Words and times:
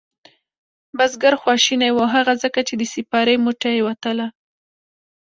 بزگر 0.97 1.33
خواشینی 1.41 1.89
و 1.93 1.99
هغه 2.13 2.33
ځکه 2.43 2.59
چې 2.67 2.73
د 2.77 2.83
سپارې 2.93 3.35
موټۍ 3.45 3.73
یې 3.77 3.85
وتله. 3.87 4.27